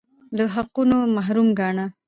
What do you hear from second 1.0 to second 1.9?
محروم ګاڼه